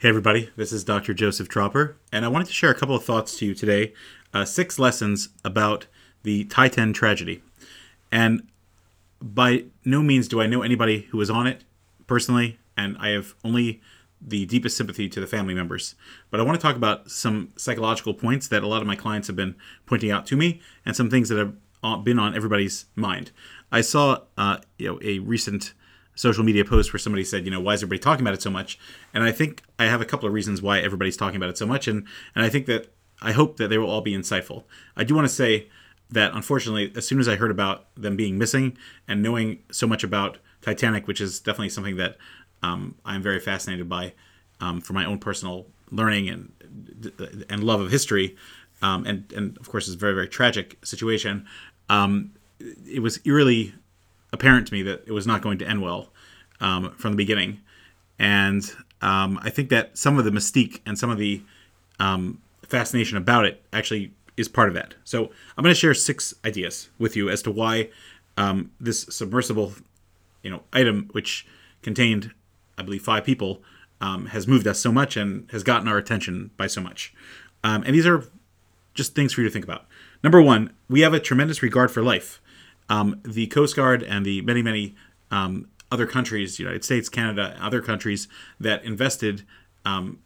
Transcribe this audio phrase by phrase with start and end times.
[0.00, 1.12] Hey, everybody, this is Dr.
[1.12, 3.92] Joseph Tropper, and I wanted to share a couple of thoughts to you today.
[4.32, 5.88] Uh, six lessons about
[6.22, 7.42] the Titan tragedy.
[8.12, 8.46] And
[9.20, 11.64] by no means do I know anybody who was on it
[12.06, 13.80] personally, and I have only
[14.20, 15.96] the deepest sympathy to the family members.
[16.30, 19.26] But I want to talk about some psychological points that a lot of my clients
[19.26, 22.84] have been pointing out to me, and some things that have uh, been on everybody's
[22.94, 23.32] mind.
[23.72, 25.74] I saw, uh, you know, a recent
[26.18, 28.50] social media post where somebody said, you know, why is everybody talking about it so
[28.50, 28.76] much?
[29.14, 31.66] And I think I have a couple of reasons why everybody's talking about it so
[31.66, 34.64] much, and and I think that I hope that they will all be insightful.
[34.96, 35.68] I do want to say
[36.10, 38.76] that unfortunately, as soon as I heard about them being missing
[39.06, 42.16] and knowing so much about Titanic, which is definitely something that
[42.62, 44.14] um, I'm very fascinated by
[44.60, 46.52] um, for my own personal learning and
[47.48, 48.36] and love of history,
[48.82, 51.46] um, and and of course, it's a very very tragic situation.
[51.88, 53.72] Um, it was eerily
[54.32, 56.08] apparent to me that it was not going to end well
[56.60, 57.60] um, from the beginning,
[58.18, 61.42] and um, I think that some of the mystique and some of the
[62.00, 64.94] um, fascination about it actually is part of that.
[65.04, 67.90] So I'm going to share six ideas with you as to why
[68.36, 69.72] um, this submersible,
[70.42, 71.46] you know, item which
[71.82, 72.32] contained,
[72.76, 73.62] I believe, five people,
[74.00, 77.12] um, has moved us so much and has gotten our attention by so much.
[77.64, 78.24] Um, and these are
[78.94, 79.86] just things for you to think about.
[80.22, 82.40] Number one, we have a tremendous regard for life
[82.88, 84.94] um, the Coast Guard and the many, many
[85.30, 88.28] um, other countries, United States, Canada, other countries
[88.60, 89.44] that invested
[89.84, 90.18] um,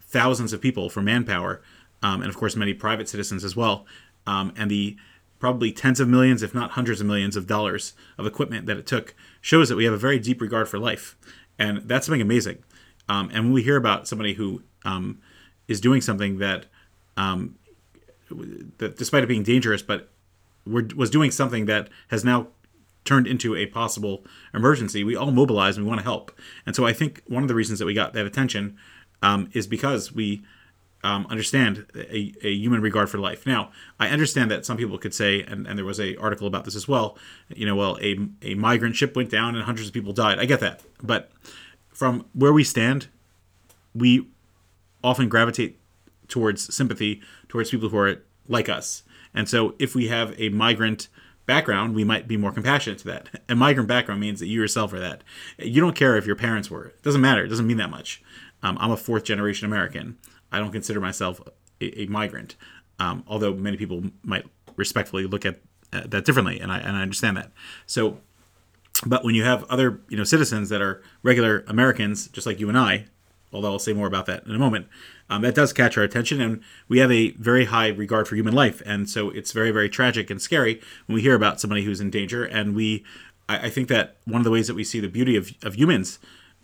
[0.00, 1.62] thousands of people for manpower,
[2.02, 3.86] um, and of course many private citizens as well,
[4.26, 4.96] um, and the
[5.38, 8.86] probably tens of millions, if not hundreds of millions of dollars of equipment that it
[8.86, 11.16] took, shows that we have a very deep regard for life,
[11.58, 12.58] and that's something amazing.
[13.08, 14.62] Um, and when we hear about somebody who
[15.66, 16.66] is doing something that
[18.78, 20.10] that despite it being dangerous, but
[20.68, 22.48] was doing something that has now
[23.04, 26.30] turned into a possible emergency, we all mobilize and we want to help.
[26.66, 28.76] And so I think one of the reasons that we got that attention
[29.22, 30.42] um, is because we
[31.02, 33.46] um, understand a, a, human regard for life.
[33.46, 36.64] Now, I understand that some people could say, and, and there was a article about
[36.64, 37.16] this as well.
[37.48, 40.38] You know, well, a, a migrant ship went down and hundreds of people died.
[40.38, 41.30] I get that, but
[41.88, 43.08] from where we stand,
[43.94, 44.28] we
[45.02, 45.78] often gravitate
[46.26, 49.02] towards sympathy towards people who are like us.
[49.38, 51.06] And so if we have a migrant
[51.46, 53.28] background, we might be more compassionate to that.
[53.48, 55.22] A migrant background means that you yourself are that.
[55.60, 56.86] You don't care if your parents were.
[56.86, 57.44] It doesn't matter.
[57.44, 58.20] It doesn't mean that much.
[58.64, 60.18] Um, I'm a fourth generation American.
[60.50, 61.40] I don't consider myself
[61.80, 62.56] a, a migrant,
[62.98, 64.44] um, although many people might
[64.74, 65.60] respectfully look at
[65.92, 67.52] uh, that differently, and I and I understand that.
[67.86, 68.18] So,
[69.06, 72.68] but when you have other you know citizens that are regular Americans, just like you
[72.68, 73.06] and I,
[73.52, 74.86] although I'll say more about that in a moment,
[75.30, 76.40] um, that does catch our attention.
[76.40, 78.82] And we have a very high regard for human life.
[78.86, 82.10] And so it's very, very tragic and scary when we hear about somebody who's in
[82.10, 82.44] danger.
[82.44, 83.04] And we,
[83.48, 85.76] I, I think that one of the ways that we see the beauty of, of
[85.76, 86.18] humans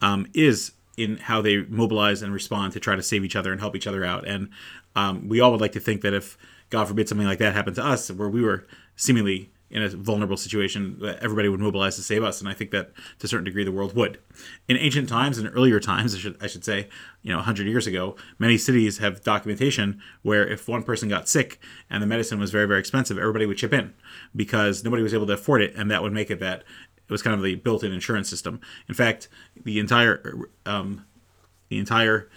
[0.00, 3.60] um, is in how they mobilize and respond to try to save each other and
[3.60, 4.26] help each other out.
[4.26, 4.50] And
[4.96, 6.36] um, we all would like to think that if,
[6.70, 8.66] God forbid, something like that happened to us, where we were
[8.96, 12.92] seemingly in a vulnerable situation everybody would mobilize to save us and i think that
[13.18, 14.18] to a certain degree the world would.
[14.66, 16.88] In ancient times and earlier times i should, I should say
[17.22, 21.60] you know 100 years ago many cities have documentation where if one person got sick
[21.90, 23.94] and the medicine was very very expensive everybody would chip in
[24.34, 26.64] because nobody was able to afford it and that would make it that
[27.08, 28.60] it was kind of the built-in insurance system.
[28.88, 29.28] In fact
[29.64, 31.06] the entire um,
[31.68, 32.28] the entire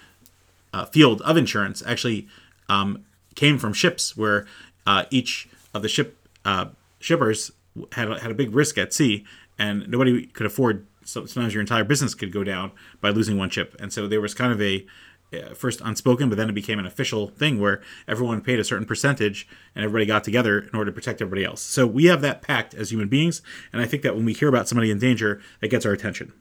[0.74, 2.28] uh, field of insurance actually
[2.70, 3.06] um,
[3.36, 4.46] came from ships where
[4.86, 6.68] uh, each of the ship uh,
[7.02, 7.52] shippers
[7.94, 9.26] had a, had a big risk at sea,
[9.58, 10.88] and nobody could afford.
[11.04, 14.22] So sometimes your entire business could go down by losing one ship, and so there
[14.22, 14.86] was kind of a
[15.34, 18.86] uh, first unspoken, but then it became an official thing where everyone paid a certain
[18.86, 21.62] percentage and everybody got together in order to protect everybody else.
[21.62, 23.42] So we have that pact as human beings,
[23.72, 26.34] and I think that when we hear about somebody in danger, that gets our attention.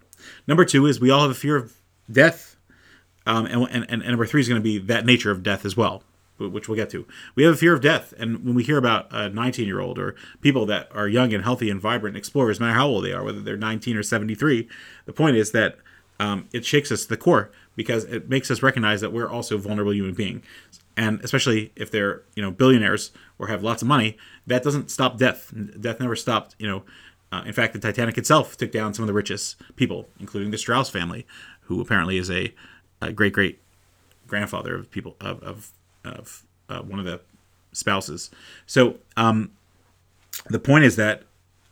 [0.46, 1.74] Number two is we all have a fear of
[2.10, 2.56] death,
[3.26, 5.76] um, and, and, and number three is going to be that nature of death as
[5.76, 6.02] well
[6.48, 7.06] which we'll get to.
[7.34, 9.98] We have a fear of death, and when we hear about a 19 year old
[9.98, 13.12] or people that are young and healthy and vibrant explorers, no matter how old they
[13.12, 14.68] are, whether they're 19 or 73,
[15.06, 15.76] the point is that
[16.20, 19.56] um, it shakes us to the core because it makes us recognize that we're also
[19.56, 20.44] vulnerable human beings,
[20.96, 25.16] and especially if they're you know billionaires or have lots of money, that doesn't stop
[25.16, 25.52] death.
[25.80, 26.54] Death never stopped.
[26.58, 26.82] You know,
[27.32, 30.58] uh, in fact, the Titanic itself took down some of the richest people, including the
[30.58, 31.26] Straus family,
[31.62, 32.52] who apparently is a,
[33.00, 33.60] a great great
[34.26, 35.70] grandfather of people of, of
[36.04, 37.20] of uh, one of the
[37.72, 38.30] spouses.
[38.66, 39.50] So um,
[40.48, 41.22] the point is that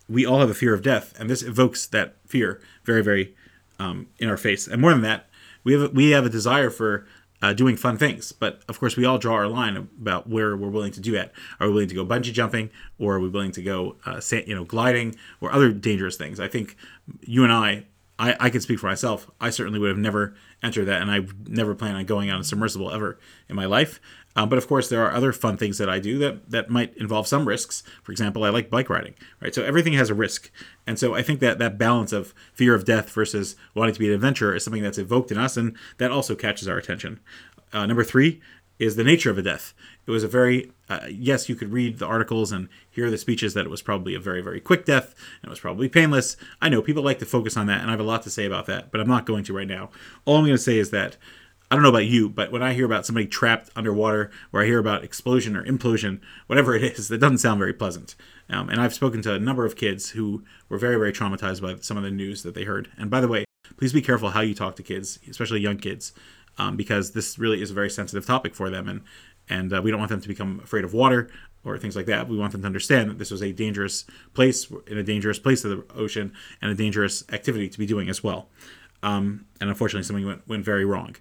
[0.09, 3.35] we all have a fear of death, and this evokes that fear very, very
[3.79, 4.67] um, in our face.
[4.67, 5.29] And more than that,
[5.65, 7.07] we have we have a desire for
[7.43, 8.33] uh, doing fun things.
[8.33, 11.33] But of course, we all draw our line about where we're willing to do that.
[11.61, 14.55] Are we willing to go bungee jumping, or are we willing to go, uh, you
[14.55, 16.41] know, gliding, or other dangerous things?
[16.41, 16.77] I think
[17.21, 17.85] you and I
[18.19, 19.31] I, I can speak for myself.
[19.41, 22.45] I certainly would have never entered that, and I never plan on going on a
[22.45, 23.19] submersible ever
[23.49, 24.01] in my life.
[24.35, 26.97] Um, but of course, there are other fun things that I do that that might
[26.97, 27.83] involve some risks.
[28.03, 29.55] For example, I like bike riding, right?
[29.55, 30.51] So everything has a risk,
[30.87, 34.09] and so I think that that balance of fear of death versus wanting to be
[34.09, 37.21] an adventurer is something that's evoked in us, and that also catches our attention.
[37.73, 38.41] Uh, number three
[38.79, 39.75] is the nature of a death.
[40.07, 43.55] It was a very uh, yes, you could read the articles and hear the speeches
[43.55, 46.37] that it was probably a very very quick death and it was probably painless.
[46.61, 48.45] I know people like to focus on that, and I have a lot to say
[48.45, 49.91] about that, but I'm not going to right now.
[50.25, 51.17] All I'm going to say is that
[51.71, 54.65] I don't know about you, but when I hear about somebody trapped underwater, or I
[54.65, 58.15] hear about explosion or implosion, whatever it is, that doesn't sound very pleasant.
[58.49, 61.77] Um, and I've spoken to a number of kids who were very, very traumatized by
[61.81, 62.91] some of the news that they heard.
[62.97, 63.45] And by the way,
[63.77, 66.13] please be careful how you talk to kids, especially young kids,
[66.59, 69.03] um, because this really is a very sensitive topic for them, and
[69.49, 71.31] and uh, we don't want them to become afraid of water
[71.65, 72.29] or things like that.
[72.29, 75.65] We want them to understand that this was a dangerous place in a dangerous place
[75.65, 78.49] of the ocean and a dangerous activity to be doing as well.
[79.03, 81.17] Um, and unfortunately, something went, went very wrong.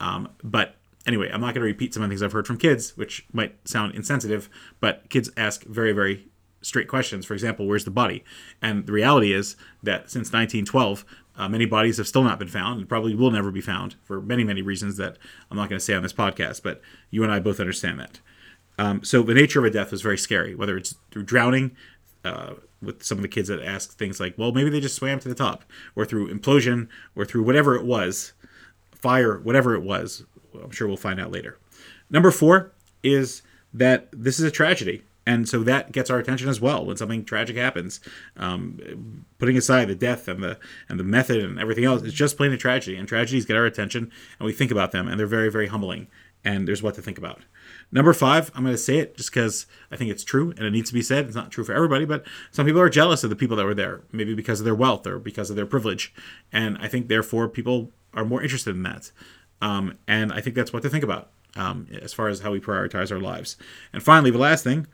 [0.00, 2.58] Um, but anyway, I'm not going to repeat some of the things I've heard from
[2.58, 4.48] kids, which might sound insensitive,
[4.80, 6.28] but kids ask very, very
[6.62, 7.24] straight questions.
[7.24, 8.24] For example, where's the body?
[8.60, 11.04] And the reality is that since 1912,
[11.36, 14.20] uh, many bodies have still not been found and probably will never be found for
[14.20, 15.18] many, many reasons that
[15.50, 16.80] I'm not going to say on this podcast, but
[17.10, 18.20] you and I both understand that.
[18.78, 21.76] Um, so the nature of a death was very scary, whether it's through drowning,
[22.24, 25.18] uh, with some of the kids that ask things like, well, maybe they just swam
[25.20, 28.32] to the top, or through implosion, or through whatever it was
[28.92, 30.24] fire, whatever it was.
[30.62, 31.58] I'm sure we'll find out later.
[32.10, 32.72] Number four
[33.02, 33.42] is
[33.72, 35.02] that this is a tragedy.
[35.26, 38.00] And so that gets our attention as well when something tragic happens.
[38.36, 40.58] Um, putting aside the death and the
[40.88, 42.96] and the method and everything else, it's just plain a tragedy.
[42.96, 46.06] And tragedies get our attention, and we think about them, and they're very, very humbling.
[46.44, 47.40] And there's what to think about.
[47.90, 50.70] Number five, I'm going to say it just because I think it's true and it
[50.70, 51.26] needs to be said.
[51.26, 53.74] It's not true for everybody, but some people are jealous of the people that were
[53.74, 56.14] there, maybe because of their wealth or because of their privilege.
[56.52, 59.10] And I think, therefore, people are more interested in that.
[59.60, 62.60] Um, and I think that's what to think about um, as far as how we
[62.60, 63.56] prioritize our lives.
[63.92, 64.86] And finally, the last thing,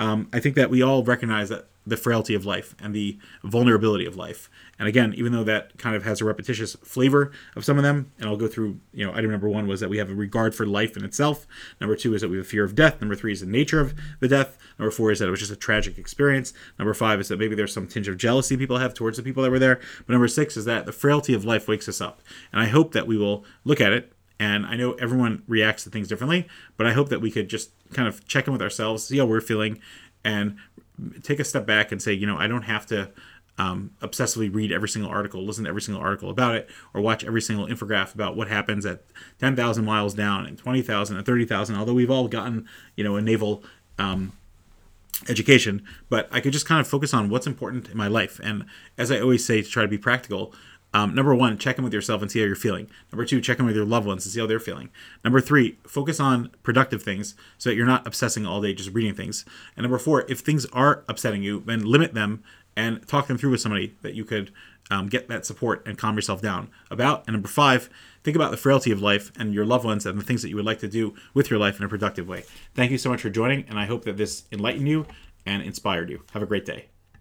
[0.00, 4.06] um, I think that we all recognize that the frailty of life and the vulnerability
[4.06, 4.48] of life.
[4.78, 8.10] And again, even though that kind of has a repetitious flavor of some of them,
[8.18, 10.54] and I'll go through, you know, item number one was that we have a regard
[10.54, 11.46] for life in itself.
[11.82, 13.00] Number two is that we have a fear of death.
[13.00, 14.56] Number three is the nature of the death.
[14.78, 16.54] Number four is that it was just a tragic experience.
[16.78, 19.42] Number five is that maybe there's some tinge of jealousy people have towards the people
[19.42, 19.80] that were there.
[20.06, 22.22] But number six is that the frailty of life wakes us up.
[22.52, 25.90] And I hope that we will look at it and I know everyone reacts to
[25.90, 26.48] things differently,
[26.78, 29.26] but I hope that we could just kind of check in with ourselves, see how
[29.26, 29.78] we're feeling,
[30.24, 30.56] and
[31.22, 33.10] take a step back and say, you know, I don't have to
[33.58, 37.22] um, obsessively read every single article, listen to every single article about it, or watch
[37.22, 39.02] every single infographic about what happens at
[39.40, 41.76] 10,000 miles down and 20,000 and 30,000.
[41.76, 42.66] Although we've all gotten,
[42.96, 43.62] you know, a naval
[43.98, 44.32] um,
[45.28, 48.40] education, but I could just kind of focus on what's important in my life.
[48.42, 48.64] And
[48.96, 50.54] as I always say, to try to be practical,
[50.92, 52.90] um, number one, check in with yourself and see how you're feeling.
[53.12, 54.90] Number two, check in with your loved ones and see how they're feeling.
[55.24, 59.14] Number three, focus on productive things so that you're not obsessing all day just reading
[59.14, 59.44] things.
[59.76, 62.42] And number four, if things are upsetting you, then limit them
[62.76, 64.52] and talk them through with somebody that you could
[64.90, 67.24] um, get that support and calm yourself down about.
[67.26, 67.88] And number five,
[68.24, 70.56] think about the frailty of life and your loved ones and the things that you
[70.56, 72.44] would like to do with your life in a productive way.
[72.74, 75.06] Thank you so much for joining, and I hope that this enlightened you
[75.46, 76.24] and inspired you.
[76.32, 76.89] Have a great day.